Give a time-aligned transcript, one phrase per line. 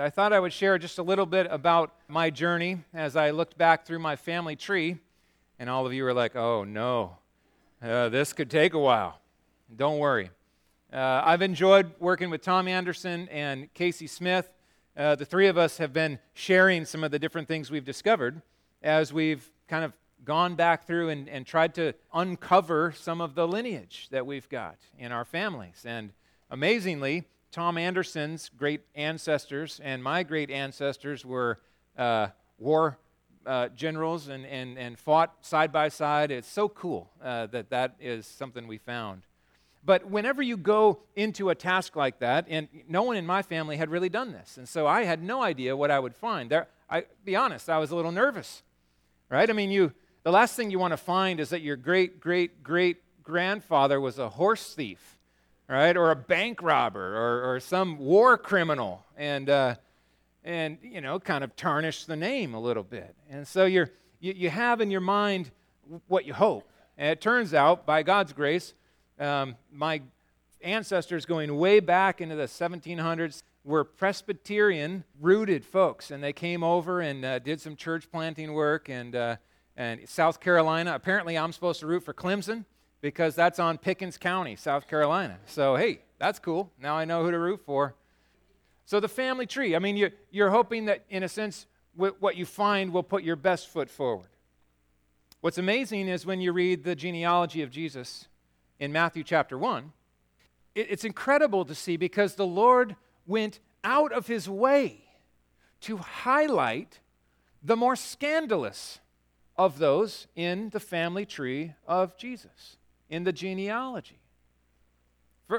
[0.00, 3.58] I thought I would share just a little bit about my journey as I looked
[3.58, 4.96] back through my family tree.
[5.58, 7.18] And all of you were like, oh no,
[7.82, 9.20] uh, this could take a while.
[9.76, 10.30] Don't worry.
[10.90, 14.50] Uh, I've enjoyed working with Tom Anderson and Casey Smith.
[14.96, 18.40] Uh, the three of us have been sharing some of the different things we've discovered
[18.82, 19.92] as we've kind of
[20.24, 24.76] gone back through and, and tried to uncover some of the lineage that we've got
[24.98, 25.84] in our families.
[25.84, 26.12] And
[26.50, 31.58] amazingly, Tom Anderson's great ancestors and my great ancestors were
[31.98, 32.98] uh, war
[33.46, 36.30] uh, generals and, and, and fought side by side.
[36.30, 39.22] It's so cool uh, that that is something we found.
[39.84, 43.78] But whenever you go into a task like that, and no one in my family
[43.78, 46.50] had really done this, and so I had no idea what I would find.
[46.50, 48.62] There, I be honest, I was a little nervous,
[49.30, 49.48] right?
[49.48, 52.62] I mean, you the last thing you want to find is that your great great
[52.62, 55.16] great grandfather was a horse thief,
[55.76, 59.74] right, or a bank robber, or, or some war criminal, and uh,
[60.44, 63.14] and you know, kind of tarnish the name a little bit.
[63.28, 65.50] And so you're you, you have in your mind
[66.08, 68.74] what you hope, and it turns out, by God's grace
[69.20, 70.00] um, my
[70.62, 77.00] ancestors going way back into the 1700s were Presbyterian rooted folks, and they came over
[77.02, 78.88] and uh, did some church planting work.
[78.88, 79.36] And, uh,
[79.76, 82.64] and South Carolina, apparently, I'm supposed to root for Clemson
[83.00, 85.38] because that's on Pickens County, South Carolina.
[85.46, 86.70] So, hey, that's cool.
[86.80, 87.94] Now I know who to root for.
[88.84, 92.46] So, the family tree, I mean, you're, you're hoping that, in a sense, what you
[92.46, 94.28] find will put your best foot forward.
[95.40, 98.28] What's amazing is when you read the genealogy of Jesus,
[98.80, 99.92] in Matthew chapter 1,
[100.74, 105.04] it's incredible to see because the Lord went out of his way
[105.82, 107.00] to highlight
[107.62, 109.00] the more scandalous
[109.56, 112.78] of those in the family tree of Jesus,
[113.10, 114.20] in the genealogy.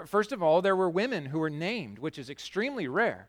[0.08, 3.28] First of all, there were women who were named, which is extremely rare.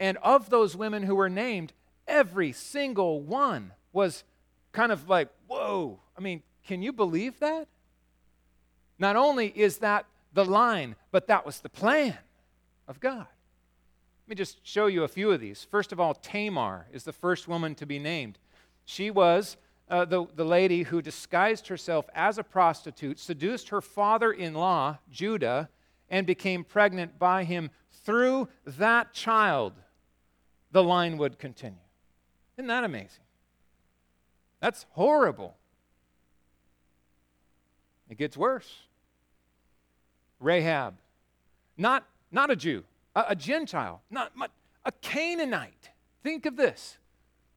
[0.00, 1.72] And of those women who were named,
[2.08, 4.24] every single one was
[4.72, 6.00] kind of like, whoa.
[6.18, 7.68] I mean, can you believe that?
[8.98, 12.18] Not only is that the line, but that was the plan
[12.88, 13.26] of God.
[14.26, 15.66] Let me just show you a few of these.
[15.70, 18.38] First of all, Tamar is the first woman to be named.
[18.84, 19.56] She was
[19.90, 24.98] uh, the, the lady who disguised herself as a prostitute, seduced her father in law,
[25.10, 25.68] Judah,
[26.08, 27.70] and became pregnant by him.
[28.04, 29.74] Through that child,
[30.70, 31.78] the line would continue.
[32.56, 33.24] Isn't that amazing?
[34.60, 35.56] That's horrible.
[38.08, 38.70] It gets worse.
[40.38, 40.94] Rahab.
[41.76, 42.84] Not, not a Jew,
[43.14, 44.32] a, a Gentile, not,
[44.84, 45.90] a Canaanite.
[46.22, 46.98] Think of this.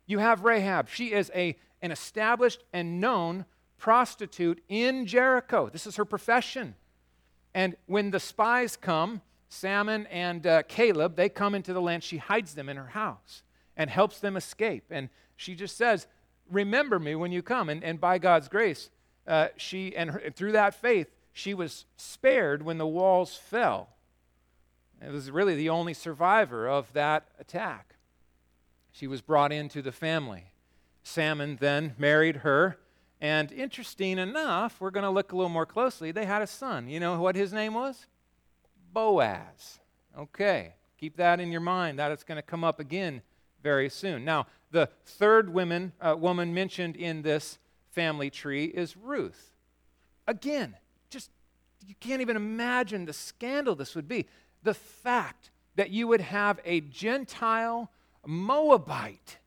[0.05, 0.89] You have Rahab.
[0.89, 3.45] She is a, an established and known
[3.77, 5.69] prostitute in Jericho.
[5.69, 6.73] This is her profession.
[7.53, 12.01] And when the spies come, Salmon and uh, Caleb, they come into the land.
[12.03, 13.43] She hides them in her house
[13.77, 14.85] and helps them escape.
[14.89, 16.07] And she just says,
[16.49, 17.69] Remember me when you come.
[17.69, 18.89] And, and by God's grace,
[19.27, 23.89] uh, she, and, her, through that faith, she was spared when the walls fell.
[25.01, 27.95] It was really the only survivor of that attack.
[28.91, 30.52] She was brought into the family.
[31.03, 32.77] Salmon then married her.
[33.21, 36.11] And interesting enough, we're going to look a little more closely.
[36.11, 36.89] They had a son.
[36.89, 38.07] You know what his name was?
[38.91, 39.79] Boaz.
[40.17, 41.99] Okay, keep that in your mind.
[41.99, 43.21] That is going to come up again
[43.61, 44.25] very soon.
[44.25, 47.59] Now, the third woman, uh, woman mentioned in this
[47.91, 49.53] family tree is Ruth.
[50.27, 50.75] Again,
[51.09, 51.31] just
[51.87, 54.25] you can't even imagine the scandal this would be.
[54.63, 57.89] The fact that you would have a Gentile
[58.25, 59.37] Moabite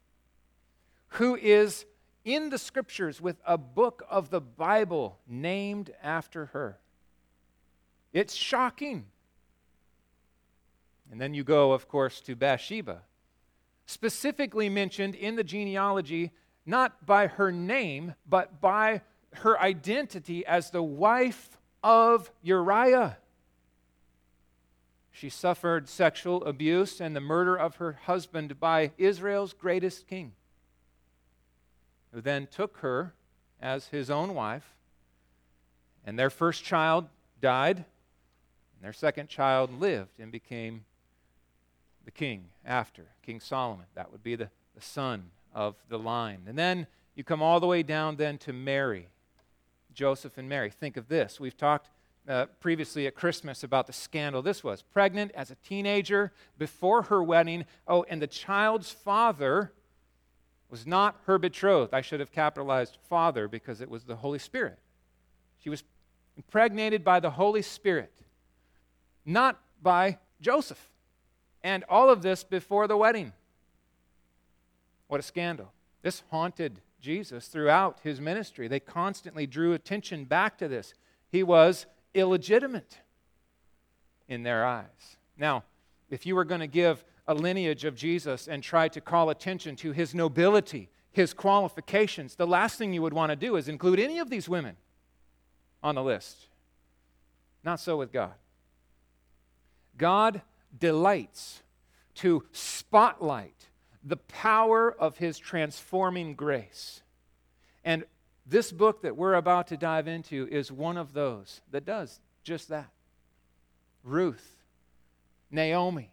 [1.09, 1.84] who is
[2.25, 6.78] in the scriptures with a book of the Bible named after her.
[8.12, 9.06] It's shocking.
[11.11, 13.03] And then you go, of course, to Bathsheba,
[13.87, 16.33] specifically mentioned in the genealogy,
[16.65, 19.03] not by her name, but by
[19.34, 23.19] her identity as the wife of Uriah.
[25.12, 30.32] She suffered sexual abuse and the murder of her husband by Israel's greatest king,
[32.24, 33.14] then took her
[33.60, 34.74] as his own wife.
[36.04, 37.08] And their first child
[37.40, 40.84] died, and their second child lived and became
[42.04, 43.86] the king after King Solomon.
[43.94, 46.42] That would be the, the son of the line.
[46.46, 49.08] And then you come all the way down then to Mary.
[49.92, 50.70] Joseph and Mary.
[50.70, 51.40] Think of this.
[51.40, 51.88] We've talked
[52.28, 54.82] uh, previously at Christmas about the scandal this was.
[54.82, 57.64] Pregnant as a teenager before her wedding.
[57.88, 59.72] Oh, and the child's father
[60.70, 61.94] was not her betrothed.
[61.94, 64.78] I should have capitalized father because it was the Holy Spirit.
[65.58, 65.84] She was
[66.36, 68.12] impregnated by the Holy Spirit,
[69.24, 70.90] not by Joseph.
[71.62, 73.32] And all of this before the wedding.
[75.08, 75.72] What a scandal.
[76.02, 78.68] This haunted Jesus throughout his ministry.
[78.68, 80.94] They constantly drew attention back to this.
[81.28, 82.98] He was illegitimate
[84.28, 85.16] in their eyes.
[85.36, 85.64] Now,
[86.10, 89.76] if you were going to give a lineage of Jesus and try to call attention
[89.76, 93.99] to his nobility, his qualifications, the last thing you would want to do is include
[93.99, 94.76] any of these women
[95.82, 96.49] on the list.
[97.64, 98.34] Not so with God.
[99.99, 100.43] God
[100.78, 101.62] delights
[102.17, 103.69] to spotlight
[104.05, 107.02] the power of his transforming grace.
[107.84, 108.05] And
[108.46, 112.69] this book that we're about to dive into is one of those that does just
[112.69, 112.90] that.
[114.05, 114.56] Ruth,
[115.50, 116.11] Naomi,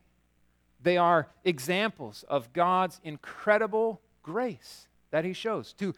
[0.84, 5.96] they are examples of God's incredible grace that he shows to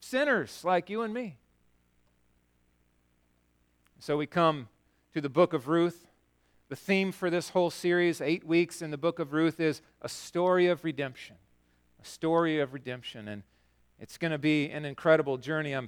[0.00, 1.36] sinners like you and me.
[4.00, 4.68] So we come
[5.14, 6.06] to the book of Ruth.
[6.68, 10.08] The theme for this whole series, eight weeks in the book of Ruth, is a
[10.08, 11.36] story of redemption.
[12.02, 13.28] A story of redemption.
[13.28, 13.42] And
[14.00, 15.74] it's going to be an incredible journey.
[15.74, 15.80] i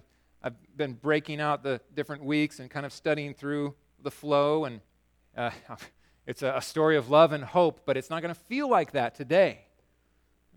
[0.43, 4.65] have been breaking out the different weeks and kind of studying through the flow.
[4.65, 4.81] And
[5.37, 5.51] uh,
[6.27, 9.15] it's a, story of love and hope, but it's not going to feel like that
[9.15, 9.61] today.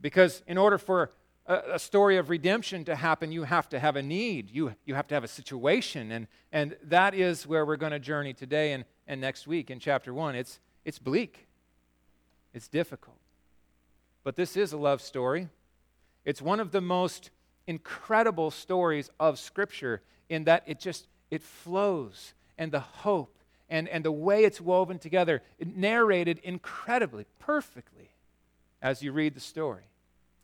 [0.01, 1.11] Because in order for
[1.45, 4.49] a, a, story of redemption to happen, you have to have a need.
[4.49, 6.11] You, you have to have a situation.
[6.11, 9.79] And, and that is where we're going to journey today and, and next week in
[9.79, 10.35] chapter 1.
[10.35, 11.47] It's, it's bleak,
[12.53, 13.17] it's difficult.
[14.23, 15.49] But this is a love story.
[16.25, 17.29] It's one of the most
[17.67, 23.38] incredible stories of Scripture in that it just it flows and the hope
[23.69, 28.09] and, and the way it's woven together, it narrated incredibly, perfectly
[28.81, 29.83] as you read the story.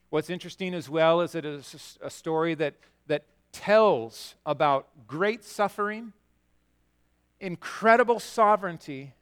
[0.10, 2.76] What's interesting as well is that it's a story that,
[3.08, 6.14] that tells about great suffering,
[7.40, 9.14] incredible sovereignty,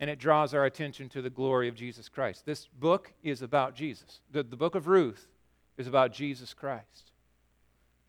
[0.00, 2.44] and it draws our attention to the glory of Jesus Christ.
[2.44, 4.20] This book is about Jesus.
[4.32, 5.28] The, the book of Ruth
[5.76, 7.12] is about Jesus Christ.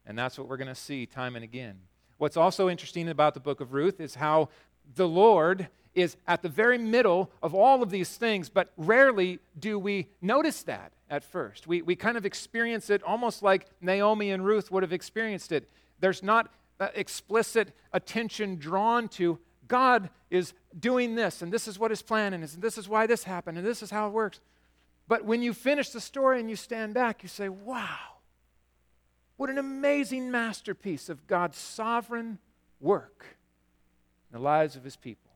[0.06, 1.76] And that's what we're going to see time and again.
[2.18, 4.50] What's also interesting about the book of Ruth is how
[4.96, 9.78] the Lord is at the very middle of all of these things, but rarely do
[9.78, 11.68] we notice that at first.
[11.68, 15.70] We, we kind of experience it almost like Naomi and Ruth would have experienced it.
[16.00, 19.38] There's not uh, explicit attention drawn to
[19.68, 23.06] God is doing this, and this is what his plan is, and this is why
[23.08, 24.40] this happened, and this is how it works.
[25.08, 28.13] But when you finish the story and you stand back, you say, wow,
[29.38, 32.40] what an amazing masterpiece of God's sovereign
[32.80, 33.26] work
[34.32, 35.32] in the lives of his people.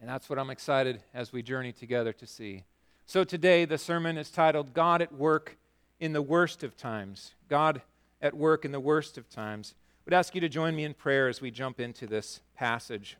[0.00, 2.64] And that's what I'm excited as we journey together to see.
[3.06, 5.56] So today, the sermon is titled God at Work
[5.98, 7.34] in the Worst of Times.
[7.48, 7.82] God
[8.20, 9.74] at Work in the Worst of Times.
[9.76, 13.16] I would ask you to join me in prayer as we jump into this passage.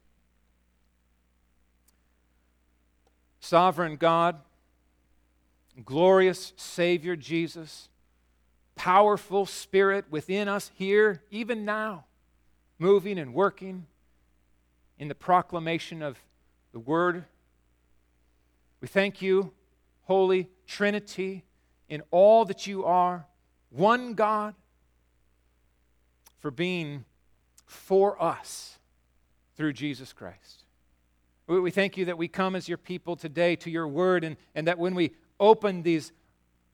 [3.41, 4.37] Sovereign God,
[5.85, 7.89] glorious Savior Jesus,
[8.79, 12.05] powerful Spirit within us here, even now,
[12.79, 13.87] moving and working
[14.99, 16.17] in the proclamation of
[16.73, 17.25] the Word.
[18.81, 19.53] We thank you,
[20.03, 21.45] Holy Trinity,
[21.89, 23.27] in all that you are,
[23.71, 24.55] one God,
[26.39, 27.05] for being
[27.67, 28.79] for us
[29.57, 30.63] through Jesus Christ.
[31.49, 34.69] We thank you that we come as your people today to your word, and, and
[34.69, 35.11] that when we
[35.41, 36.13] open these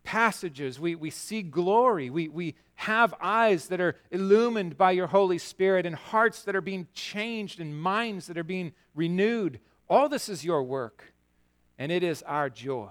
[0.04, 2.10] passages, we, we see glory.
[2.10, 6.60] We, we have eyes that are illumined by your Holy Spirit, and hearts that are
[6.60, 9.58] being changed, and minds that are being renewed.
[9.88, 11.12] All this is your work,
[11.78, 12.90] and it is our joy.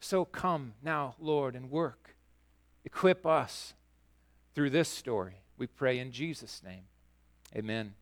[0.00, 2.14] So come now, Lord, and work.
[2.84, 3.74] Equip us
[4.54, 5.42] through this story.
[5.58, 6.84] We pray in Jesus' name.
[7.54, 7.94] Amen.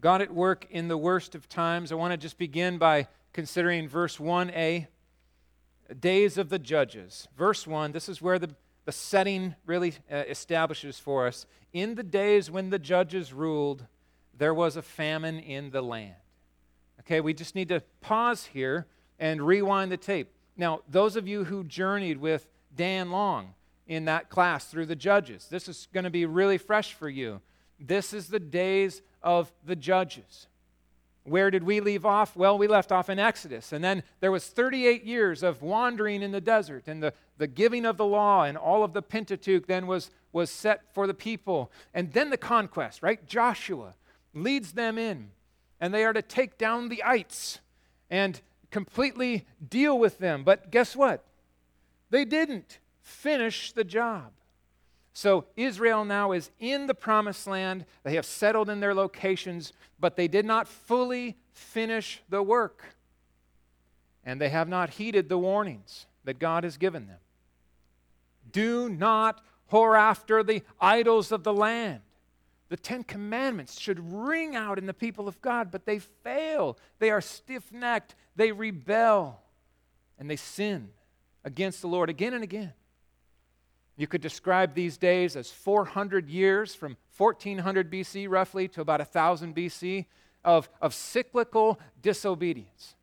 [0.00, 1.90] God at work in the worst of times.
[1.90, 4.86] I want to just begin by considering verse 1a,
[5.94, 7.28] days of the judges.
[7.36, 8.50] Verse 1, this is where the,
[8.84, 11.46] the setting really uh, establishes for us.
[11.72, 13.86] In the days when the judges ruled,
[14.36, 16.14] there was a famine in the land.
[17.00, 18.86] Okay, we just need to pause here
[19.18, 20.30] and rewind the tape.
[20.56, 23.54] Now, those of you who journeyed with Dan Long
[23.86, 27.40] in that class through the judges, this is going to be really fresh for you.
[27.80, 30.48] This is the days of the judges.
[31.28, 32.36] Where did we leave off?
[32.36, 33.72] Well, we left off in Exodus.
[33.72, 37.84] And then there was 38 years of wandering in the desert and the, the giving
[37.84, 41.70] of the law and all of the Pentateuch then was, was set for the people.
[41.94, 43.26] And then the conquest, right?
[43.26, 43.94] Joshua
[44.34, 45.30] leads them in
[45.80, 47.60] and they are to take down the ites
[48.10, 50.44] and completely deal with them.
[50.44, 51.24] But guess what?
[52.10, 54.32] They didn't finish the job.
[55.18, 57.86] So Israel now is in the promised land.
[58.04, 62.84] They have settled in their locations, but they did not fully finish the work.
[64.24, 67.18] And they have not heeded the warnings that God has given them.
[68.52, 72.02] Do not whore after the idols of the land.
[72.68, 76.78] The Ten Commandments should ring out in the people of God, but they fail.
[77.00, 79.40] They are stiff necked, they rebel,
[80.16, 80.90] and they sin
[81.44, 82.72] against the Lord again and again.
[83.98, 89.54] You could describe these days as 400 years from 1400 BC, roughly, to about 1000
[89.54, 90.06] BC,
[90.44, 92.94] of, of cyclical disobedience.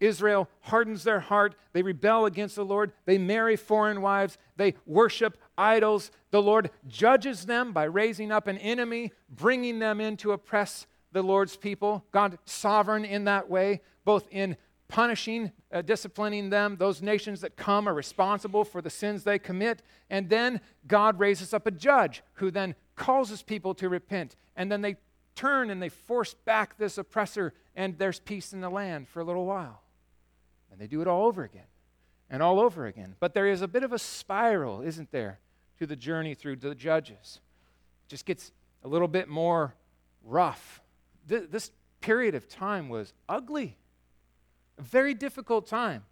[0.00, 1.54] Israel hardens their heart.
[1.72, 2.92] They rebel against the Lord.
[3.04, 4.36] They marry foreign wives.
[4.56, 6.10] They worship idols.
[6.32, 11.22] The Lord judges them by raising up an enemy, bringing them in to oppress the
[11.22, 12.04] Lord's people.
[12.10, 14.56] God sovereign in that way, both in
[14.92, 16.76] punishing, uh, disciplining them.
[16.76, 19.82] Those nations that come are responsible for the sins they commit.
[20.10, 24.36] And then God raises up a judge who then causes people to repent.
[24.54, 24.96] And then they
[25.34, 29.24] turn and they force back this oppressor, and there's peace in the land for a
[29.24, 29.80] little while.
[30.70, 31.64] And they do it all over again
[32.28, 33.16] and all over again.
[33.18, 35.38] But there is a bit of a spiral, isn't there,
[35.78, 37.40] to the journey through the judges.
[38.04, 38.52] It just gets
[38.84, 39.74] a little bit more
[40.22, 40.82] rough.
[41.30, 41.70] Th- this
[42.02, 43.78] period of time was ugly.
[44.78, 46.04] A very difficult time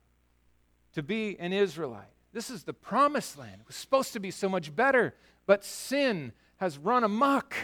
[0.93, 2.13] to be an Israelite.
[2.33, 3.61] This is the promised land.
[3.61, 5.15] It was supposed to be so much better,
[5.47, 7.55] but sin has run amok.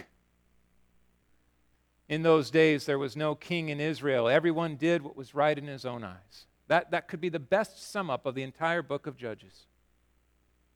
[2.08, 4.28] In those days, there was no king in Israel.
[4.28, 6.46] Everyone did what was right in his own eyes.
[6.68, 9.66] That, that could be the best sum up of the entire book of Judges.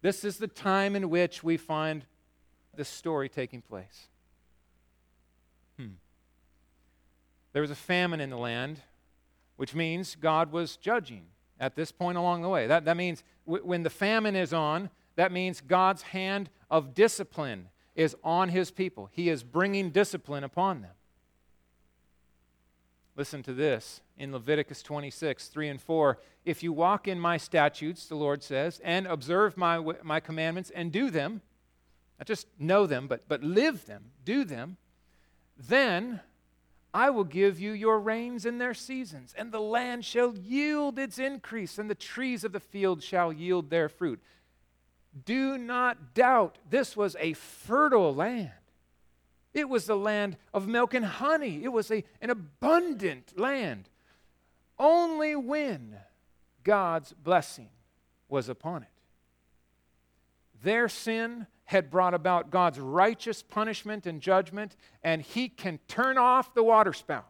[0.03, 2.05] This is the time in which we find
[2.77, 4.09] this story taking place.
[5.77, 5.95] Hmm.
[7.53, 8.81] There was a famine in the land
[9.61, 11.27] which means God was judging
[11.61, 12.67] at this point along the way.
[12.67, 17.69] That, that means w- when the famine is on, that means God's hand of discipline
[17.95, 19.11] is on his people.
[19.13, 20.93] He is bringing discipline upon them.
[23.17, 26.19] Listen to this in Leviticus 26, 3 and 4.
[26.47, 30.91] If you walk in my statutes, the Lord says, and observe my, my commandments and
[30.91, 31.43] do them,
[32.19, 34.79] not just know them, but, but live them, do them,
[35.59, 36.21] then
[36.93, 41.19] I will give you your rains in their seasons, and the land shall yield its
[41.19, 44.21] increase, and the trees of the field shall yield their fruit.
[45.25, 48.51] Do not doubt, this was a fertile land.
[49.53, 51.63] It was the land of milk and honey.
[51.65, 53.89] It was a, an abundant land.
[54.79, 55.97] Only when
[56.63, 57.69] God's blessing
[58.29, 58.89] was upon it.
[60.63, 64.75] Their sin had brought about God's righteous punishment and judgment,
[65.05, 67.29] and he can turn off the waterspout.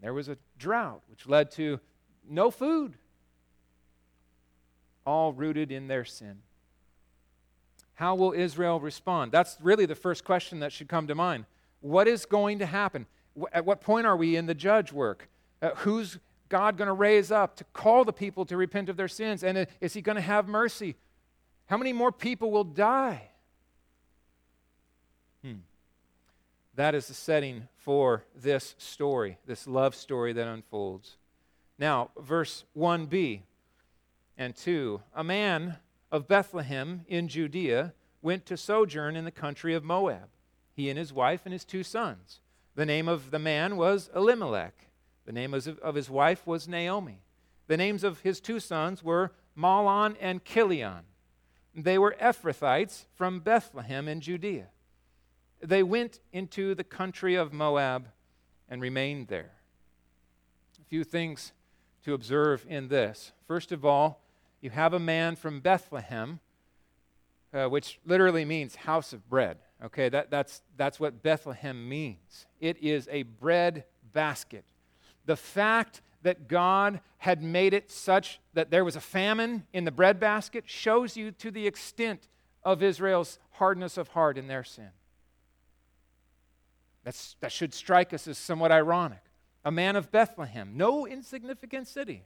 [0.00, 1.80] There was a drought, which led to
[2.26, 2.94] no food,
[5.04, 6.38] all rooted in their sin.
[7.92, 9.32] How will Israel respond?
[9.32, 11.44] That's really the first question that should come to mind.
[11.80, 13.04] What is going to happen?
[13.52, 15.28] At what point are we in the judge work?
[15.60, 16.18] Uh, who's
[16.48, 19.44] God going to raise up to call the people to repent of their sins?
[19.44, 20.96] And uh, is he going to have mercy?
[21.68, 23.28] How many more people will die?
[25.44, 25.60] Hmm.
[26.74, 31.16] That is the setting for this story, this love story that unfolds.
[31.78, 33.42] Now, verse 1b
[34.38, 35.76] and 2 A man
[36.10, 40.30] of Bethlehem in Judea went to sojourn in the country of Moab,
[40.72, 42.40] he and his wife and his two sons.
[42.76, 44.86] The name of the man was Elimelech.
[45.26, 47.20] The name of his wife was Naomi.
[47.66, 51.04] The names of his two sons were Mahlon and Chilion.
[51.84, 54.66] They were Ephrathites from Bethlehem in Judea.
[55.60, 58.08] They went into the country of Moab
[58.68, 59.52] and remained there.
[60.80, 61.52] A few things
[62.04, 63.32] to observe in this.
[63.46, 64.20] First of all,
[64.60, 66.40] you have a man from Bethlehem,
[67.54, 69.58] uh, which literally means house of bread.
[69.84, 72.46] Okay, that, that's, that's what Bethlehem means.
[72.60, 74.64] It is a bread basket.
[75.26, 79.90] The fact that God had made it such that there was a famine in the
[79.90, 82.28] breadbasket shows you to the extent
[82.62, 84.90] of Israel's hardness of heart in their sin.
[87.04, 89.22] That's, that should strike us as somewhat ironic.
[89.64, 92.24] A man of Bethlehem, no insignificant city.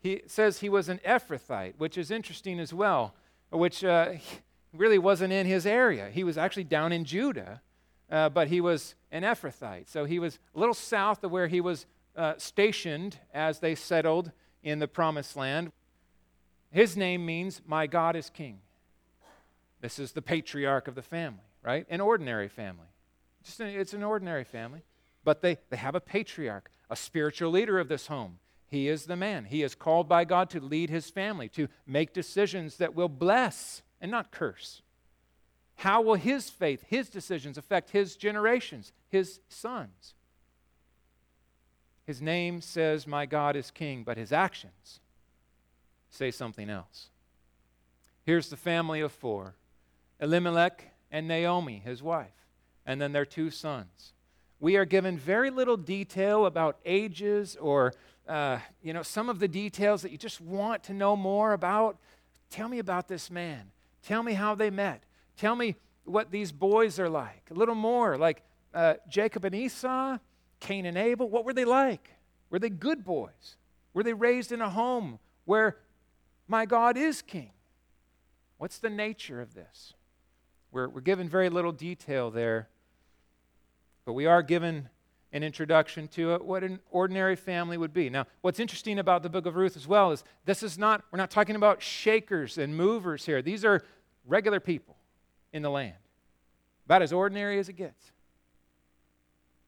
[0.00, 3.14] He says he was an Ephrathite, which is interesting as well,
[3.50, 4.12] which uh,
[4.72, 6.10] really wasn't in his area.
[6.10, 7.62] He was actually down in Judah,
[8.10, 9.88] uh, but he was an Ephrathite.
[9.88, 11.86] So he was a little south of where he was
[12.18, 14.32] uh, stationed as they settled
[14.62, 15.72] in the promised land.
[16.70, 18.58] His name means, My God is King.
[19.80, 21.86] This is the patriarch of the family, right?
[21.88, 22.88] An ordinary family.
[23.44, 24.82] Just an, it's an ordinary family.
[25.24, 28.38] But they, they have a patriarch, a spiritual leader of this home.
[28.66, 29.44] He is the man.
[29.44, 33.82] He is called by God to lead his family, to make decisions that will bless
[34.00, 34.82] and not curse.
[35.76, 40.14] How will his faith, his decisions affect his generations, his sons?
[42.08, 45.00] His name says, My God is King, but his actions
[46.08, 47.10] say something else.
[48.24, 49.56] Here's the family of four
[50.18, 52.46] Elimelech and Naomi, his wife,
[52.86, 54.14] and then their two sons.
[54.58, 57.92] We are given very little detail about ages or
[58.26, 61.98] uh, you know some of the details that you just want to know more about.
[62.48, 63.70] Tell me about this man.
[64.02, 65.02] Tell me how they met.
[65.36, 67.50] Tell me what these boys are like.
[67.50, 70.16] A little more, like uh, Jacob and Esau,
[70.60, 71.28] Cain and Abel.
[71.28, 72.10] What were they like?
[72.50, 73.56] Were they good boys?
[73.94, 75.76] Were they raised in a home where
[76.46, 77.50] my God is king?
[78.58, 79.94] What's the nature of this?
[80.72, 82.68] We're, we're given very little detail there,
[84.04, 84.88] but we are given
[85.32, 88.08] an introduction to it, what an ordinary family would be.
[88.08, 91.18] Now, what's interesting about the book of Ruth as well is this is not, we're
[91.18, 93.42] not talking about shakers and movers here.
[93.42, 93.82] These are
[94.26, 94.96] regular people
[95.52, 95.96] in the land,
[96.86, 98.12] about as ordinary as it gets.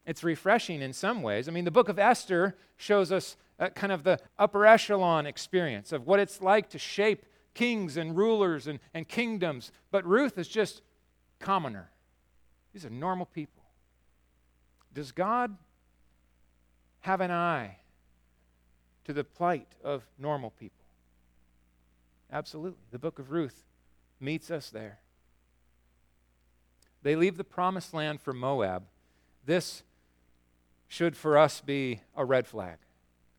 [0.07, 1.49] It's refreshing in some ways.
[1.49, 5.92] I mean, the book of Esther shows us uh, kind of the upper echelon experience
[5.92, 9.71] of what it's like to shape kings and rulers and, and kingdoms.
[9.90, 10.83] But Ruth is just
[11.38, 11.90] commoner.
[12.73, 13.62] These are normal people.
[14.95, 15.57] Does God
[17.00, 17.76] have an eye
[19.04, 20.85] to the plight of normal people?
[22.33, 22.78] Absolutely.
[22.90, 23.64] The book of Ruth
[24.21, 24.99] meets us there.
[27.02, 28.85] They leave the promised land for Moab.
[29.45, 29.83] This
[30.90, 32.76] should for us be a red flag.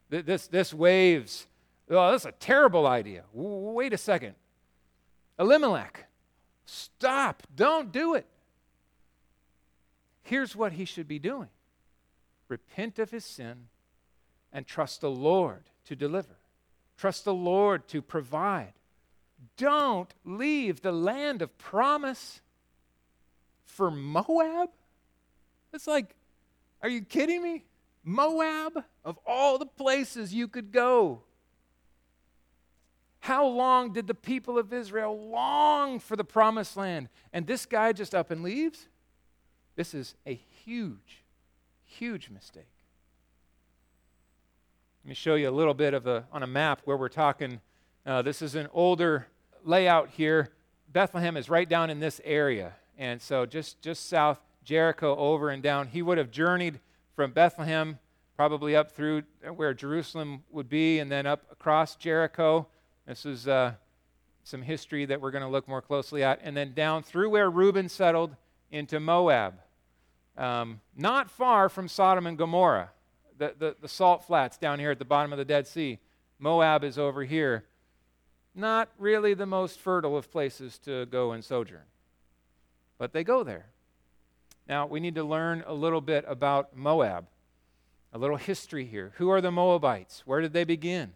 [0.09, 1.47] This, this waves,
[1.89, 3.23] oh, that's a terrible idea.
[3.33, 4.35] Wait a second.
[5.37, 6.07] Elimelech,
[6.65, 7.43] stop.
[7.53, 8.25] Don't do it.
[10.23, 11.49] Here's what he should be doing
[12.47, 13.67] repent of his sin
[14.53, 16.37] and trust the Lord to deliver,
[16.97, 18.73] trust the Lord to provide.
[19.57, 22.39] Don't leave the land of promise
[23.65, 24.69] for Moab.
[25.73, 26.15] It's like
[26.81, 27.65] are you kidding me?
[28.03, 31.21] Moab, of all the places you could go.
[33.19, 37.09] How long did the people of Israel long for the promised land?
[37.31, 38.87] And this guy just up and leaves?
[39.75, 41.23] This is a huge,
[41.85, 42.65] huge mistake.
[45.03, 47.61] Let me show you a little bit of a, on a map where we're talking.
[48.05, 49.27] Uh, this is an older
[49.63, 50.49] layout here.
[50.91, 52.73] Bethlehem is right down in this area.
[52.97, 55.87] And so just, just south Jericho over and down.
[55.87, 56.79] He would have journeyed
[57.15, 57.99] from Bethlehem,
[58.35, 59.23] probably up through
[59.55, 62.67] where Jerusalem would be, and then up across Jericho.
[63.07, 63.73] This is uh,
[64.43, 66.39] some history that we're going to look more closely at.
[66.43, 68.35] And then down through where Reuben settled
[68.71, 69.55] into Moab.
[70.37, 72.91] Um, not far from Sodom and Gomorrah,
[73.37, 75.99] the, the, the salt flats down here at the bottom of the Dead Sea.
[76.39, 77.65] Moab is over here.
[78.55, 81.85] Not really the most fertile of places to go and sojourn,
[82.97, 83.67] but they go there.
[84.71, 87.27] Now, we need to learn a little bit about Moab,
[88.13, 89.11] a little history here.
[89.17, 90.23] Who are the Moabites?
[90.25, 91.11] Where did they begin?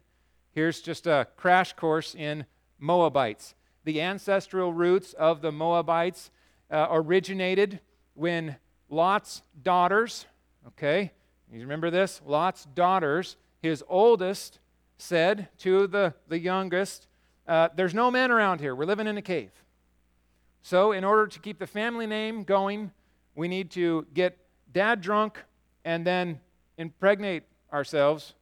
[0.51, 2.47] Here's just a crash course in
[2.79, 3.55] Moabites.
[3.85, 6.31] The ancestral roots of the Moabites
[6.69, 7.79] uh, originated
[8.13, 8.57] when
[8.89, 10.25] Lot's daughters,
[10.67, 11.13] okay,
[11.49, 12.21] you remember this?
[12.25, 14.59] Lot's daughters, his oldest,
[14.97, 17.07] said to the, the youngest,
[17.47, 18.75] uh, There's no men around here.
[18.75, 19.51] We're living in a cave.
[20.61, 22.91] So, in order to keep the family name going,
[23.35, 24.37] we need to get
[24.71, 25.43] dad drunk
[25.83, 26.39] and then
[26.77, 28.33] impregnate ourselves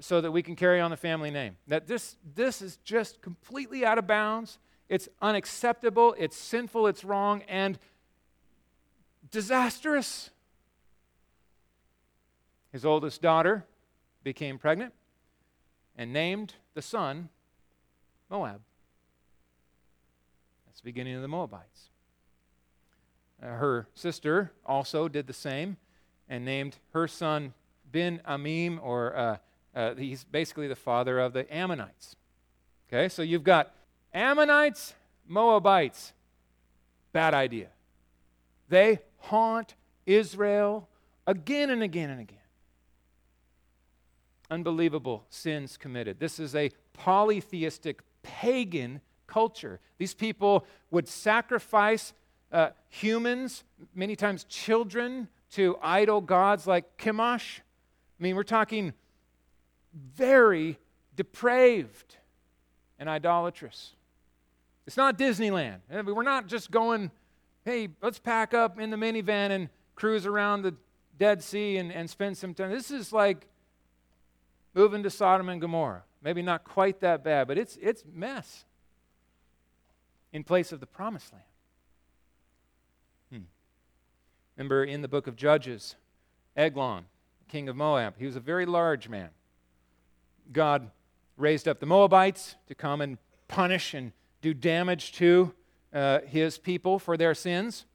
[0.00, 1.56] so that we can carry on the family name.
[1.68, 4.58] That this, this is just completely out of bounds.
[4.88, 7.78] It's unacceptable, it's sinful, it's wrong, and
[9.30, 10.30] disastrous.
[12.70, 13.64] His oldest daughter
[14.22, 14.92] became pregnant
[15.96, 17.28] and named the son
[18.30, 18.60] Moab.
[20.66, 21.90] That's the beginning of the Moabites.
[23.44, 25.76] Uh, her sister also did the same
[26.28, 27.52] and named her son
[27.90, 29.36] Ben Amim, or uh,
[29.74, 32.16] uh, he's basically the father of the Ammonites.
[32.88, 33.74] Okay, so you've got
[34.12, 34.94] Ammonites,
[35.26, 36.12] Moabites.
[37.12, 37.68] Bad idea.
[38.68, 39.74] They haunt
[40.06, 40.88] Israel
[41.26, 42.38] again and again and again.
[44.50, 46.18] Unbelievable sins committed.
[46.18, 49.80] This is a polytheistic pagan culture.
[49.98, 52.12] These people would sacrifice
[52.54, 53.64] uh, humans,
[53.94, 57.58] many times children, to idol gods like Chemosh.
[57.58, 58.92] I mean, we're talking
[59.92, 60.78] very
[61.16, 62.16] depraved
[62.98, 63.94] and idolatrous.
[64.86, 65.80] It's not Disneyland.
[65.90, 67.10] We're not just going,
[67.64, 70.74] hey, let's pack up in the minivan and cruise around the
[71.18, 72.70] Dead Sea and, and spend some time.
[72.70, 73.48] This is like
[74.74, 76.04] moving to Sodom and Gomorrah.
[76.22, 78.64] Maybe not quite that bad, but it's, it's mess
[80.32, 81.44] in place of the promised land.
[84.56, 85.96] Remember in the book of Judges,
[86.56, 87.06] Eglon,
[87.48, 89.30] king of Moab, he was a very large man.
[90.52, 90.90] God
[91.36, 94.12] raised up the Moabites to come and punish and
[94.42, 95.52] do damage to
[95.92, 97.86] uh, his people for their sins.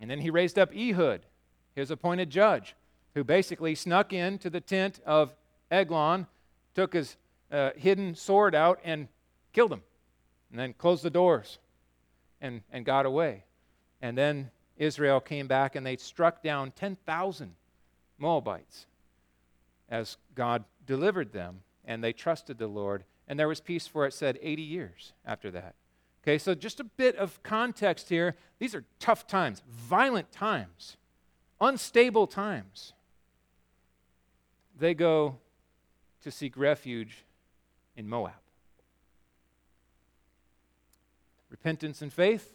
[0.00, 1.26] And then he raised up Ehud,
[1.74, 2.74] his appointed judge,
[3.14, 5.34] who basically snuck into the tent of
[5.70, 6.26] Eglon,
[6.74, 7.16] took his
[7.50, 9.08] uh, hidden sword out, and
[9.52, 9.82] killed him.
[10.50, 11.58] And then closed the doors
[12.40, 13.44] and, and got away.
[14.00, 17.54] And then Israel came back and they struck down 10,000
[18.18, 18.86] Moabites
[19.88, 23.04] as God delivered them and they trusted the Lord.
[23.28, 25.74] And there was peace for, it said, 80 years after that.
[26.22, 28.34] Okay, so just a bit of context here.
[28.58, 30.96] These are tough times, violent times,
[31.60, 32.94] unstable times.
[34.78, 35.36] They go
[36.22, 37.24] to seek refuge
[37.96, 38.32] in Moab.
[41.50, 42.54] Repentance and faith?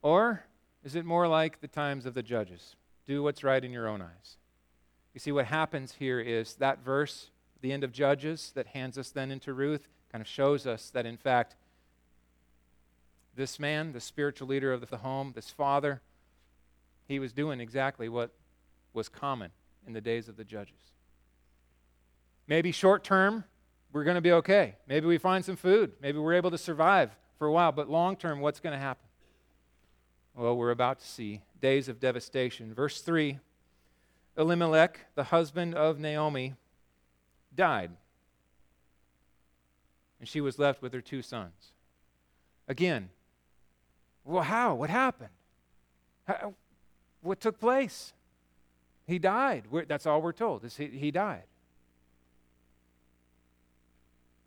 [0.00, 0.44] Or
[0.84, 2.76] is it more like the times of the judges?
[3.06, 4.36] Do what's right in your own eyes.
[5.14, 7.30] You see, what happens here is that verse
[7.64, 11.06] the end of Judges that hands us then into Ruth kind of shows us that,
[11.06, 11.56] in fact,
[13.34, 16.02] this man, the spiritual leader of the home, this father,
[17.08, 18.32] he was doing exactly what
[18.92, 19.50] was common
[19.86, 20.92] in the days of the judges.
[22.46, 23.44] Maybe short term,
[23.92, 24.76] we're going to be okay.
[24.86, 25.92] Maybe we find some food.
[26.02, 27.72] Maybe we're able to survive for a while.
[27.72, 29.06] But long term, what's going to happen?
[30.34, 32.74] Well, we're about to see days of devastation.
[32.74, 33.38] Verse 3
[34.36, 36.54] Elimelech, the husband of Naomi,
[37.54, 37.92] died.
[40.18, 41.72] And she was left with her two sons.
[42.66, 43.10] Again,
[44.24, 44.74] well, how?
[44.74, 45.30] What happened?
[46.26, 46.54] How,
[47.20, 48.12] what took place?
[49.06, 49.64] He died.
[49.70, 50.64] We're, that's all we're told.
[50.64, 51.44] Is he, he died.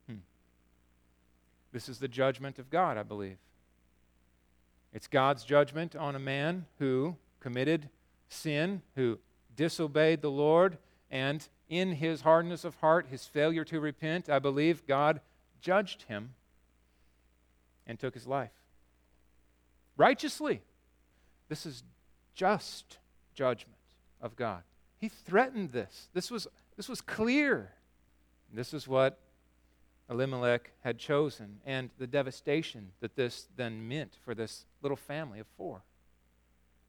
[0.07, 0.17] Hmm.
[1.71, 3.37] This is the judgment of God, I believe.
[4.93, 7.89] It's God's judgment on a man who committed
[8.29, 9.19] sin, who
[9.55, 10.77] disobeyed the Lord,
[11.09, 15.21] and in his hardness of heart, his failure to repent, I believe God
[15.61, 16.33] judged him
[17.85, 18.51] and took his life.
[19.97, 20.61] Righteously.
[21.49, 21.83] This is
[22.35, 22.97] just
[23.33, 23.77] judgment
[24.21, 24.63] of God.
[24.97, 26.09] He threatened this.
[26.13, 27.71] This was, this was clear.
[28.53, 29.19] This is what
[30.09, 35.47] Elimelech had chosen and the devastation that this then meant for this little family of
[35.57, 35.83] four.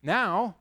[0.02, 0.57] Now,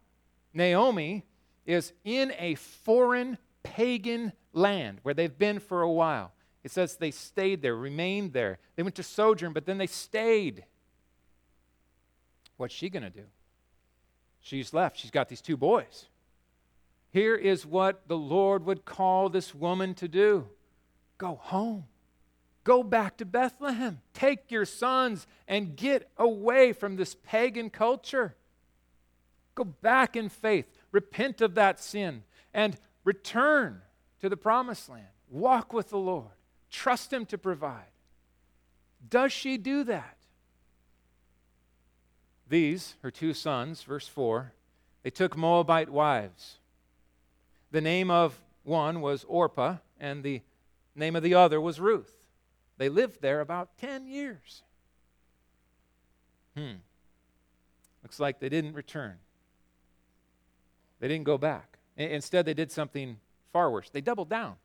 [0.54, 1.26] Naomi
[1.66, 6.32] is in a foreign pagan land where they've been for a while.
[6.64, 8.60] It says they stayed there, remained there.
[8.76, 10.66] They went to sojourn, but then they stayed.
[12.58, 13.26] What's she going to do?
[14.42, 14.98] She's left.
[14.98, 16.08] She's got these two boys.
[17.12, 20.48] Here is what the Lord would call this woman to do
[21.18, 21.86] go home.
[22.68, 24.02] Go back to Bethlehem.
[24.14, 28.36] Take your sons and get away from this pagan culture.
[29.56, 30.66] Go back in faith.
[30.92, 32.78] Repent of that sin and
[33.08, 33.84] Return
[34.20, 35.08] to the promised land.
[35.30, 36.34] Walk with the Lord.
[36.70, 37.94] Trust Him to provide.
[39.10, 40.18] Does she do that?
[42.50, 44.52] These, her two sons, verse 4,
[45.04, 46.58] they took Moabite wives.
[47.72, 50.42] The name of one was Orpah, and the
[50.96, 52.17] name of the other was Ruth.
[52.78, 54.64] They lived there about 10 years.
[56.56, 56.78] Hmm.
[58.04, 59.16] Looks like they didn't return.
[61.00, 61.78] They didn't go back.
[61.98, 63.18] Instead, they did something
[63.52, 63.90] far worse.
[63.90, 64.56] They doubled down.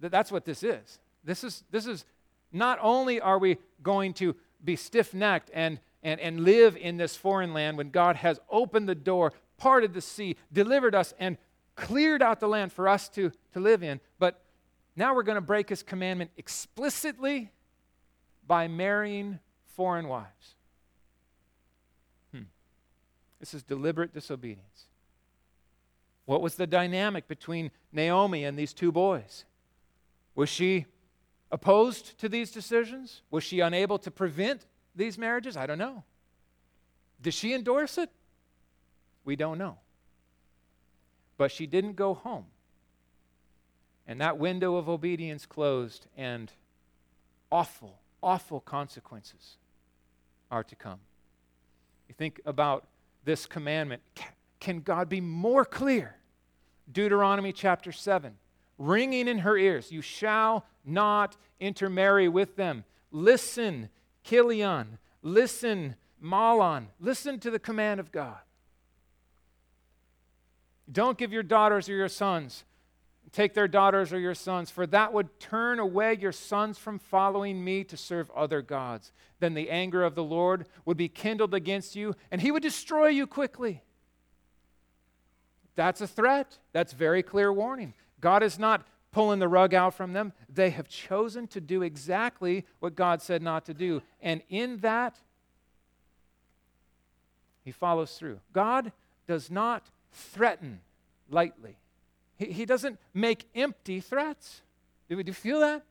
[0.00, 0.98] That's what this is.
[1.24, 2.04] This is, this is
[2.52, 7.16] not only are we going to be stiff necked and, and, and live in this
[7.16, 11.36] foreign land when God has opened the door, parted the sea, delivered us, and
[11.74, 14.42] cleared out the land for us to, to live in, but
[14.98, 17.52] now we're going to break his commandment explicitly
[18.46, 19.38] by marrying
[19.76, 20.56] foreign wives.
[22.32, 22.42] Hmm.
[23.38, 24.86] This is deliberate disobedience.
[26.24, 29.44] What was the dynamic between Naomi and these two boys?
[30.34, 30.86] Was she
[31.50, 33.22] opposed to these decisions?
[33.30, 35.56] Was she unable to prevent these marriages?
[35.56, 36.04] I don't know.
[37.22, 38.10] Did she endorse it?
[39.24, 39.78] We don't know.
[41.36, 42.46] But she didn't go home.
[44.08, 46.50] And that window of obedience closed, and
[47.52, 49.58] awful, awful consequences
[50.50, 50.98] are to come.
[52.08, 52.86] You think about
[53.24, 54.00] this commandment.
[54.60, 56.16] Can God be more clear?
[56.90, 58.32] Deuteronomy chapter 7,
[58.78, 62.84] ringing in her ears, You shall not intermarry with them.
[63.12, 63.90] Listen,
[64.24, 64.98] Chilion.
[65.22, 66.86] Listen, Mahlon.
[66.98, 68.38] Listen to the command of God.
[70.90, 72.64] Don't give your daughters or your sons,
[73.32, 77.62] take their daughters or your sons, for that would turn away your sons from following
[77.64, 79.12] me to serve other gods.
[79.40, 83.08] Then the anger of the Lord would be kindled against you, and he would destroy
[83.08, 83.82] you quickly.
[85.74, 86.58] That's a threat.
[86.72, 87.94] That's very clear warning.
[88.20, 90.32] God is not pulling the rug out from them.
[90.48, 94.02] They have chosen to do exactly what God said not to do.
[94.20, 95.16] And in that,
[97.64, 98.40] he follows through.
[98.52, 98.92] God
[99.26, 100.80] does not threaten
[101.30, 101.76] lightly,
[102.38, 104.62] He, he doesn't make empty threats.
[105.08, 105.82] Do, do you feel that?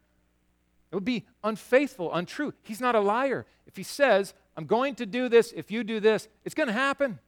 [0.92, 2.54] It would be unfaithful, untrue.
[2.64, 3.46] He's not a liar.
[3.68, 6.74] If he says, I'm going to do this, if you do this, it's going to
[6.74, 7.20] happen.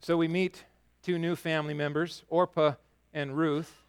[0.00, 0.64] So we meet
[1.02, 2.74] two new family members, Orpah
[3.14, 3.84] and Ruth.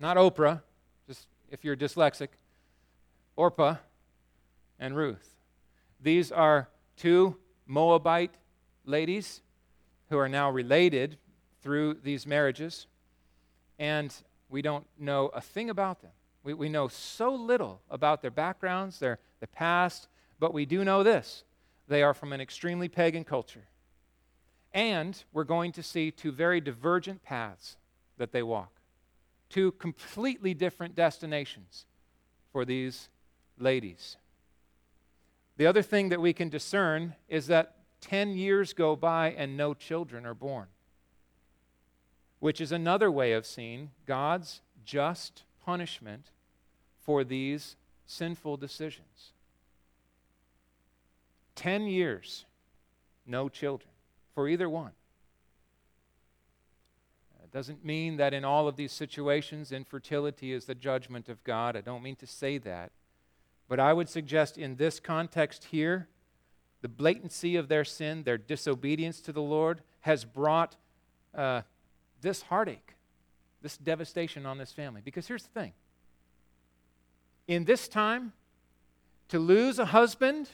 [0.00, 0.62] Not Oprah,
[1.06, 2.28] just if you're dyslexic.
[3.36, 3.76] Orpah
[4.78, 5.36] and Ruth.
[6.00, 8.34] These are two Moabite
[8.84, 9.42] ladies
[10.08, 11.18] who are now related
[11.62, 12.86] through these marriages,
[13.78, 14.14] and
[14.48, 16.12] we don't know a thing about them.
[16.42, 21.02] We, we know so little about their backgrounds, their, their past, but we do know
[21.02, 21.44] this
[21.88, 23.66] they are from an extremely pagan culture.
[24.74, 27.76] And we're going to see two very divergent paths
[28.18, 28.80] that they walk,
[29.48, 31.86] two completely different destinations
[32.52, 33.08] for these
[33.58, 34.16] ladies.
[35.56, 39.74] The other thing that we can discern is that 10 years go by and no
[39.74, 40.68] children are born,
[42.40, 46.30] which is another way of seeing God's just punishment
[47.00, 49.32] for these sinful decisions.
[51.56, 52.44] 10 years,
[53.26, 53.90] no children
[54.34, 54.92] for either one.
[57.42, 61.76] It doesn't mean that in all of these situations, infertility is the judgment of God.
[61.76, 62.92] I don't mean to say that.
[63.68, 66.08] But I would suggest in this context here,
[66.82, 70.76] the blatancy of their sin, their disobedience to the Lord, has brought
[71.34, 71.62] uh,
[72.20, 72.94] this heartache,
[73.62, 75.00] this devastation on this family.
[75.04, 75.72] Because here's the thing
[77.48, 78.32] in this time,
[79.28, 80.50] to lose a husband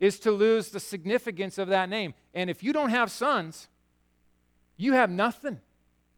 [0.00, 2.14] is to lose the significance of that name.
[2.34, 3.68] And if you don't have sons,
[4.78, 5.60] you have nothing.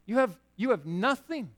[0.07, 1.51] You have, you have nothing.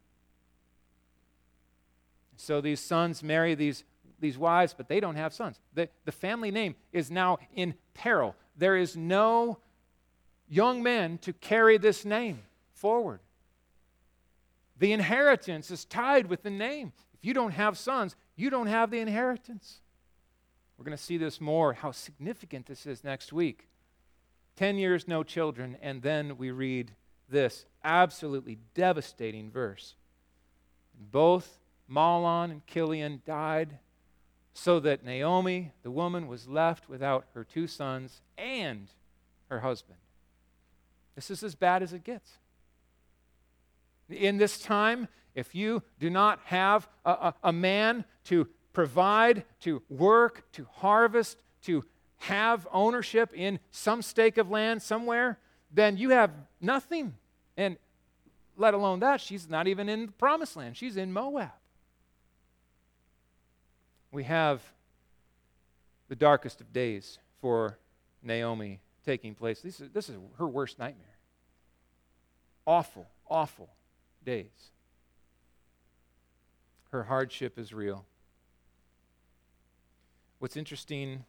[2.37, 3.85] So these sons marry these,
[4.21, 5.61] these wives, but they don't have sons.
[5.75, 8.35] The, the family name is now in peril.
[8.57, 9.59] There is no
[10.55, 12.41] young men to carry this name
[12.73, 13.21] forward.
[14.79, 16.93] The inheritance is tied with the name.
[17.15, 19.81] If you don't have sons, you don't have the inheritance.
[20.77, 23.69] We're going to see this more, how significant this is next week.
[24.57, 26.93] 10 years, no children, and then we read
[27.29, 29.95] this absolutely devastating verse.
[31.11, 31.59] Both
[31.91, 33.79] Mahlon and Chilion died,
[34.53, 38.89] so that Naomi, the woman, was left without her two sons and
[39.49, 39.99] her husband.
[41.15, 42.39] This is as bad as it gets.
[44.09, 49.83] In this time, if you do not have a, a, a man to provide, to
[49.89, 51.85] work, to harvest, to
[52.19, 55.39] have ownership in some stake of land somewhere,
[55.73, 57.15] then you have nothing.
[57.57, 57.77] And
[58.57, 61.51] let alone that, she's not even in the promised land, she's in Moab.
[64.13, 64.63] We have
[66.09, 67.79] the darkest of days for
[68.23, 69.61] Naomi taking place.
[69.61, 71.17] This is, this is her worst nightmare.
[72.67, 73.69] Awful, awful
[74.25, 74.71] days.
[76.91, 78.05] Her hardship is real.
[80.39, 81.25] What's interesting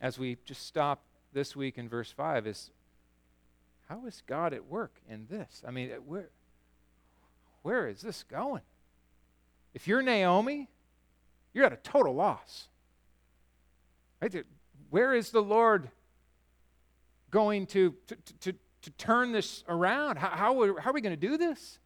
[0.00, 2.70] as we just stop this week in verse 5 is
[3.88, 5.62] how is God at work in this?
[5.66, 6.28] I mean, where,
[7.62, 8.62] where is this going?
[9.74, 10.68] If you're Naomi,
[11.52, 12.68] you're at a total loss.
[14.20, 14.44] Right?
[14.90, 15.90] Where is the Lord
[17.30, 20.16] going to, to, to, to turn this around?
[20.16, 21.78] How, how, are, how are we going to do this?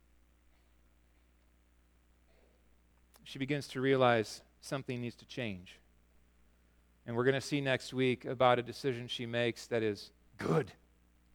[3.25, 5.79] She begins to realize something needs to change.
[7.07, 10.73] And we're going to see next week about a decision she makes that is good,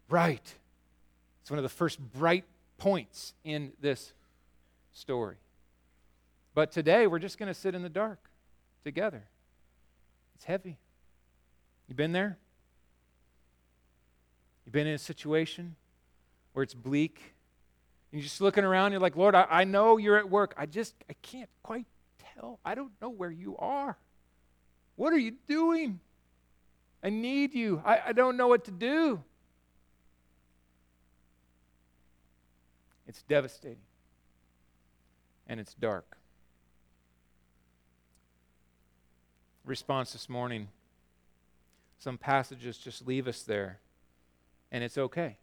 [0.10, 0.54] right.
[1.42, 2.46] It's one of the first bright
[2.78, 4.14] points in this
[4.94, 5.38] story.
[6.56, 8.20] But today, we're just going to sit in the dark
[8.84, 9.24] together.
[10.36, 10.78] It's heavy.
[11.88, 12.38] You been there?
[14.70, 15.76] You've been in a situation
[16.54, 17.34] where it's bleak,
[18.12, 20.54] and you're just looking around, you're like, Lord, I, I know you're at work.
[20.60, 21.88] I just, I can't quite
[22.36, 22.60] tell.
[22.64, 23.98] I don't know where you are.
[24.96, 26.00] What are you doing?
[27.04, 27.82] I need you.
[27.84, 29.24] I, I don't know what to do.
[33.08, 33.78] It's devastating.
[35.48, 36.16] And it's dark.
[39.66, 40.68] Response this morning
[41.98, 43.80] some passages just leave us there,
[44.72, 45.38] and it's okay.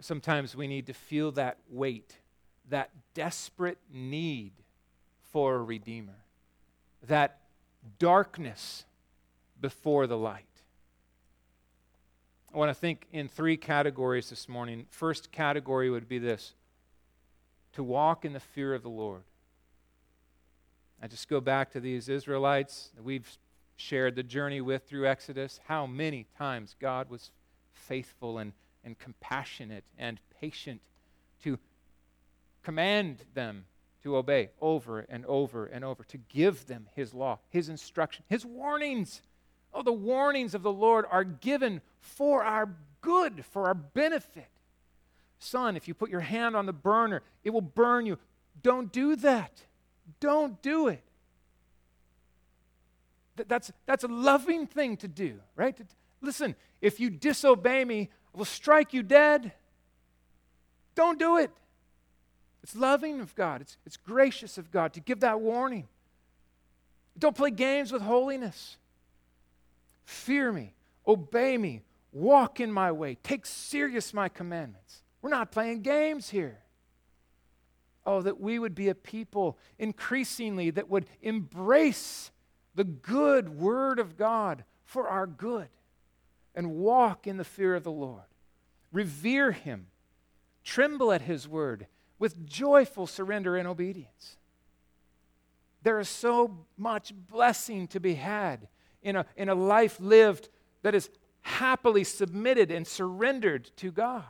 [0.00, 2.18] Sometimes we need to feel that weight,
[2.68, 4.52] that desperate need
[5.32, 6.24] for a Redeemer,
[7.06, 7.38] that
[7.98, 8.84] darkness
[9.60, 10.44] before the light.
[12.52, 14.86] I want to think in three categories this morning.
[14.90, 16.54] First category would be this
[17.72, 19.22] to walk in the fear of the Lord.
[21.00, 23.38] I just go back to these Israelites that we've
[23.76, 25.60] shared the journey with through Exodus.
[25.66, 27.30] How many times God was
[27.88, 28.52] faithful and,
[28.84, 30.80] and compassionate and patient
[31.42, 31.58] to
[32.62, 33.64] command them
[34.02, 38.44] to obey over and over and over, to give them His law, His instruction, His
[38.44, 39.22] warnings.
[39.72, 44.48] Oh, the warnings of the Lord are given for our good, for our benefit.
[45.38, 48.18] Son, if you put your hand on the burner, it will burn you.
[48.62, 49.62] Don't do that.
[50.18, 51.02] Don't do it.
[53.48, 55.78] That's, that's a loving thing to do, right?
[56.20, 59.52] Listen, if you disobey me, I will strike you dead.
[60.94, 61.50] Don't do it.
[62.62, 65.88] It's loving of God, it's, it's gracious of God to give that warning.
[67.18, 68.76] Don't play games with holiness.
[70.04, 70.74] Fear me,
[71.06, 75.02] obey me, walk in my way, take serious my commandments.
[75.22, 76.58] We're not playing games here.
[78.06, 82.30] Oh, that we would be a people increasingly that would embrace
[82.74, 85.68] the good word of God for our good
[86.54, 88.24] and walk in the fear of the Lord.
[88.92, 89.86] Revere him,
[90.64, 91.86] tremble at his word
[92.18, 94.36] with joyful surrender and obedience.
[95.82, 98.68] There is so much blessing to be had
[99.02, 100.48] in a, in a life lived
[100.82, 101.08] that is
[101.42, 104.24] happily submitted and surrendered to God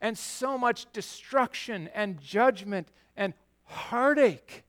[0.00, 4.64] and so much destruction and judgment and heartache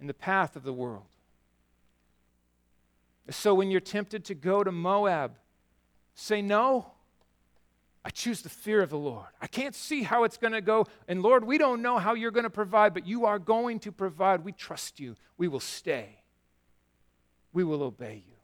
[0.00, 1.06] in the path of the world.
[3.30, 5.32] So when you're tempted to go to Moab,
[6.14, 6.86] say no.
[8.04, 9.28] I choose the fear of the Lord.
[9.40, 10.86] I can't see how it's going to go.
[11.08, 13.92] And Lord, we don't know how you're going to provide, but you are going to
[13.92, 14.44] provide.
[14.44, 15.16] We trust you.
[15.38, 16.20] We will stay.
[17.54, 18.34] We will obey you.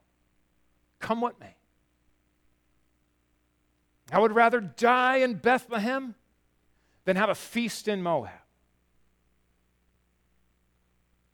[0.99, 1.55] Come what may.
[4.11, 6.15] I would rather die in Bethlehem
[7.05, 8.31] than have a feast in Moab.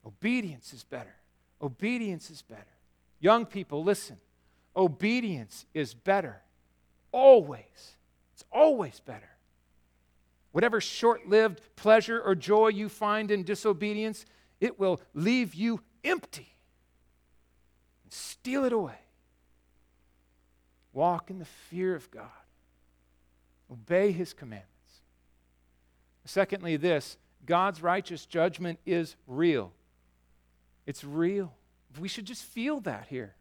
[0.05, 1.15] Obedience is better.
[1.61, 2.76] Obedience is better.
[3.19, 4.17] Young people, listen.
[4.75, 6.41] Obedience is better.
[7.11, 7.95] Always.
[8.33, 9.29] It's always better.
[10.51, 14.25] Whatever short lived pleasure or joy you find in disobedience,
[14.59, 16.53] it will leave you empty
[18.03, 18.99] and steal it away.
[20.93, 22.29] Walk in the fear of God.
[23.71, 24.71] Obey his commandments.
[26.25, 29.71] Secondly, this God's righteous judgment is real.
[30.85, 31.53] It's real.
[31.99, 33.35] We should just feel that here.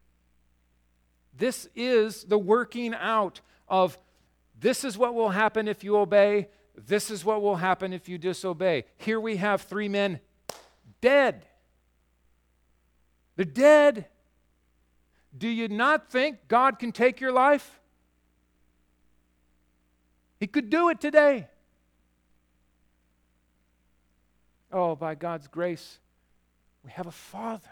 [1.37, 3.97] This is the working out of
[4.59, 8.17] this is what will happen if you obey, this is what will happen if you
[8.17, 8.85] disobey.
[8.97, 10.19] Here we have three men
[11.01, 11.45] dead.
[13.35, 14.07] They're dead.
[15.37, 17.79] Do you not think God can take your life?
[20.39, 21.47] He could do it today.
[24.71, 25.99] Oh, by God's grace,
[26.83, 27.69] we have a Father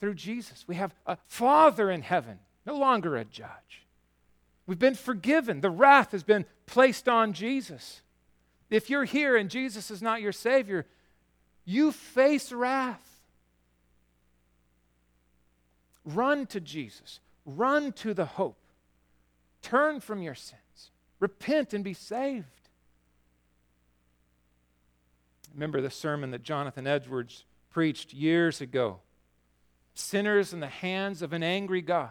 [0.00, 0.64] through Jesus.
[0.66, 3.86] We have a Father in heaven, no longer a judge.
[4.66, 5.60] We've been forgiven.
[5.60, 8.02] The wrath has been placed on Jesus.
[8.68, 10.86] If you're here and Jesus is not your Savior,
[11.64, 13.20] you face wrath.
[16.04, 18.58] Run to Jesus, run to the hope.
[19.62, 20.60] Turn from your sins,
[21.18, 22.44] Repent and be saved.
[25.54, 29.00] Remember the sermon that Jonathan Edwards preached years ago
[29.98, 32.10] sinners in the hands of an angry God.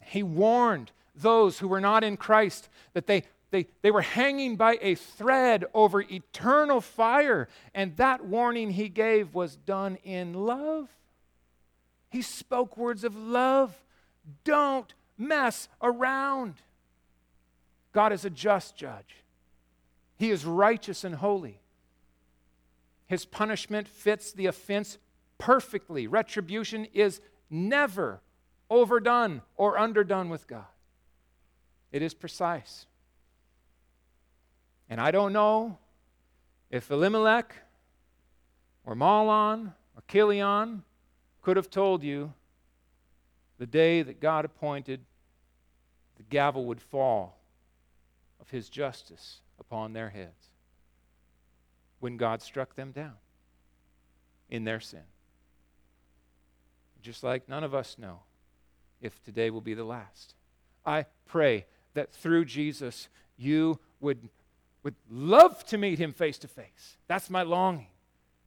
[0.00, 4.78] He warned those who were not in Christ that they, they, they were hanging by
[4.80, 7.48] a thread over eternal fire.
[7.74, 10.88] And that warning he gave was done in love.
[12.10, 13.74] He spoke words of love.
[14.44, 16.54] Don't mess around.
[17.92, 19.22] God is a just judge,
[20.16, 21.60] He is righteous and holy.
[23.06, 24.98] His punishment fits the offense
[25.38, 26.06] perfectly.
[26.06, 27.20] Retribution is
[27.50, 28.20] never
[28.70, 30.66] overdone or underdone with God,
[31.92, 32.86] it is precise.
[34.88, 35.78] And I don't know
[36.70, 37.54] if Elimelech
[38.84, 40.82] or Mahlon or Chilion
[41.40, 42.32] could have told you
[43.58, 45.00] the day that God appointed
[46.16, 47.38] the gavel would fall
[48.40, 50.50] of his justice upon their heads
[52.00, 53.14] when God struck them down
[54.50, 55.04] in their sin.
[57.04, 58.20] Just like none of us know
[59.02, 60.34] if today will be the last.
[60.86, 64.30] I pray that through Jesus you would,
[64.82, 66.96] would love to meet him face to face.
[67.06, 67.88] That's my longing.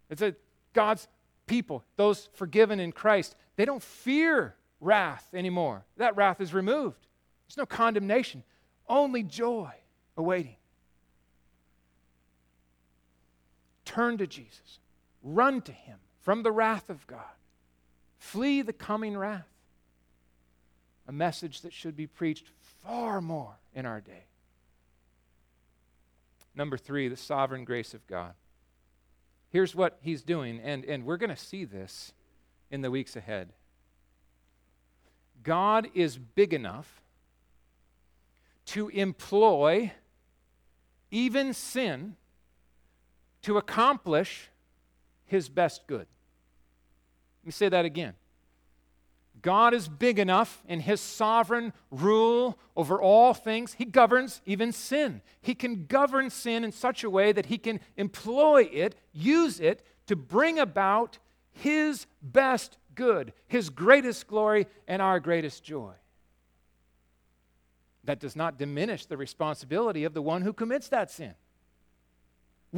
[0.09, 0.39] It's that
[0.73, 1.07] God's
[1.45, 5.85] people, those forgiven in Christ, they don't fear wrath anymore.
[5.97, 7.05] That wrath is removed.
[7.47, 8.43] There's no condemnation,
[8.89, 9.71] only joy
[10.17, 10.55] awaiting.
[13.85, 14.79] Turn to Jesus.
[15.21, 17.21] Run to him from the wrath of God.
[18.17, 19.47] Flee the coming wrath.
[21.07, 22.49] A message that should be preached
[22.83, 24.25] far more in our day.
[26.55, 28.33] Number three, the sovereign grace of God.
[29.49, 32.11] Here's what he's doing, and, and we're going to see this
[32.69, 33.53] in the weeks ahead.
[35.43, 37.01] God is big enough
[38.65, 39.93] to employ
[41.09, 42.15] even sin
[43.43, 44.49] to accomplish
[45.25, 46.07] his best good.
[47.47, 48.13] Let me say that again.
[49.41, 53.71] God is big enough in his sovereign rule over all things.
[53.71, 55.21] He governs even sin.
[55.39, 59.81] He can govern sin in such a way that he can employ it, use it
[60.07, 61.19] to bring about
[61.53, 65.93] his best good, his greatest glory, and our greatest joy.
[68.03, 71.35] That does not diminish the responsibility of the one who commits that sin.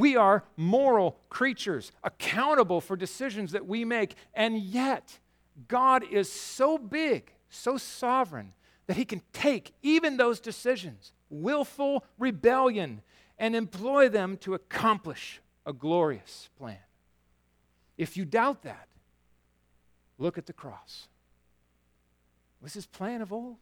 [0.00, 5.18] We are moral creatures, accountable for decisions that we make, and yet,
[5.68, 8.54] God is so big, so sovereign,
[8.86, 13.02] that He can take even those decisions, willful rebellion,
[13.36, 16.78] and employ them to accomplish a glorious plan.
[17.98, 18.88] If you doubt that,
[20.16, 21.08] look at the cross.
[22.62, 23.58] Was His plan of old?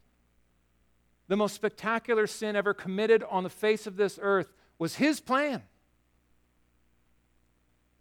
[1.26, 5.64] The most spectacular sin ever committed on the face of this earth was His plan.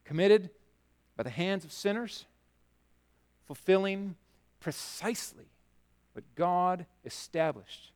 [0.07, 0.49] Committed
[1.17, 2.25] by the hands of sinners
[3.45, 4.15] fulfilling
[4.61, 5.45] precisely
[6.13, 7.91] what God established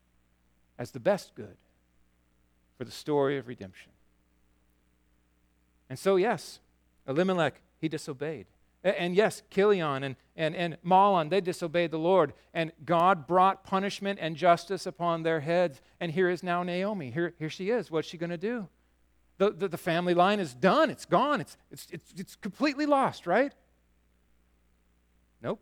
[0.77, 1.55] as the best good
[2.77, 3.91] for the story of redemption.
[5.89, 6.59] And so, yes,
[7.07, 8.45] Elimelech, he disobeyed.
[8.83, 12.33] And yes, Chilion and, and, and Mahlon, they disobeyed the Lord.
[12.53, 15.79] And God brought punishment and justice upon their heads.
[16.01, 17.11] And here is now Naomi.
[17.11, 17.89] Here, here she is.
[17.89, 18.67] What's she going to do?
[19.41, 20.91] The, the, the, family line is done.
[20.91, 21.41] It's gone.
[21.41, 23.51] It's, it's, it's, it's completely lost, right?
[25.41, 25.59] Nope.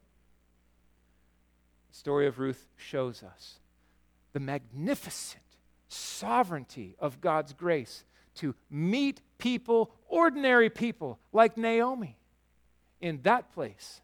[1.89, 3.59] The story of Ruth shows us
[4.33, 5.43] the magnificent
[5.87, 8.03] sovereignty of God's grace
[8.35, 12.17] to meet people, ordinary people like Naomi,
[12.99, 14.01] in that place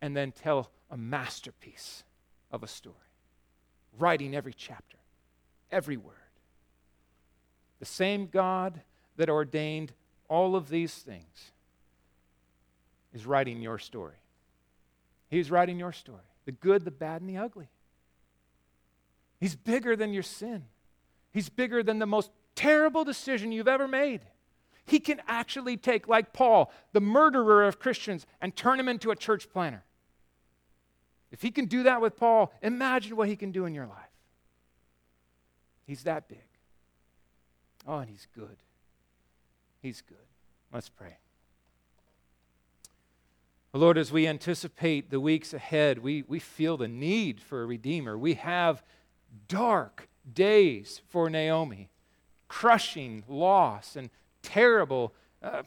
[0.00, 2.02] and then tell a masterpiece
[2.50, 2.96] of a story,
[3.98, 4.96] writing every chapter,
[5.70, 6.17] every word.
[7.78, 8.80] The same God
[9.16, 9.92] that ordained
[10.28, 11.52] all of these things
[13.14, 14.16] is writing your story.
[15.28, 17.68] He's writing your story the good, the bad, and the ugly.
[19.38, 20.64] He's bigger than your sin,
[21.30, 24.22] He's bigger than the most terrible decision you've ever made.
[24.84, 29.16] He can actually take, like Paul, the murderer of Christians, and turn him into a
[29.16, 29.84] church planner.
[31.30, 34.10] If he can do that with Paul, imagine what he can do in your life.
[35.86, 36.47] He's that big.
[37.88, 38.58] Oh, and he's good.
[39.80, 40.18] He's good.
[40.70, 41.16] Let's pray.
[43.72, 48.18] Lord, as we anticipate the weeks ahead, we, we feel the need for a Redeemer.
[48.18, 48.82] We have
[49.46, 51.88] dark days for Naomi,
[52.46, 54.10] crushing loss and
[54.42, 55.62] terrible uh,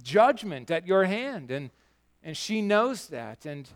[0.00, 1.50] judgment at your hand.
[1.50, 1.70] And,
[2.22, 3.44] and she knows that.
[3.44, 3.68] And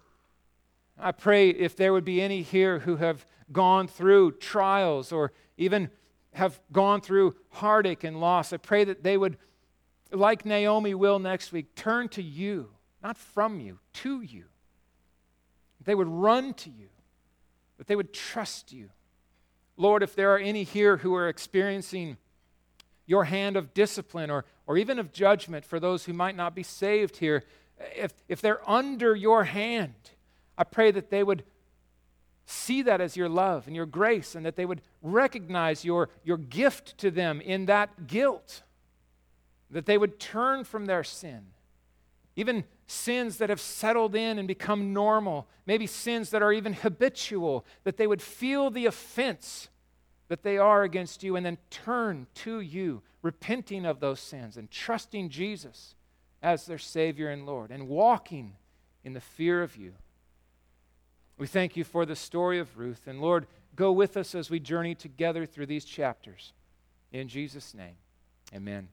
[0.97, 5.91] I pray if there would be any here who have gone through trials or even
[6.35, 9.39] have gone through heartache and loss, I pray that they would,
[10.13, 12.71] like Naomi will next week, turn to you
[13.05, 14.47] not from you, to you.
[15.85, 16.89] They would run to you,
[17.77, 18.89] that they would trust you.
[19.77, 22.17] Lord, if there are any here who are experiencing
[23.05, 26.63] your hand of discipline or, or even of judgment for those who might not be
[26.63, 27.45] saved here,
[27.95, 29.93] if, if they're under your hand,
[30.57, 31.45] I pray that they would
[32.47, 36.37] see that as your love and your grace and that they would recognize your, your
[36.37, 38.63] gift to them in that guilt,
[39.71, 41.47] that they would turn from their sin.
[42.37, 47.65] Even sins that have settled in and become normal, maybe sins that are even habitual,
[47.85, 49.69] that they would feel the offense
[50.29, 54.71] that they are against you and then turn to you, repenting of those sins and
[54.71, 55.95] trusting Jesus
[56.43, 58.55] as their Savior and Lord and walking
[59.03, 59.95] in the fear of you.
[61.37, 63.07] We thank you for the story of Ruth.
[63.07, 66.53] And Lord, go with us as we journey together through these chapters.
[67.13, 67.97] In Jesus' name,
[68.55, 68.89] amen.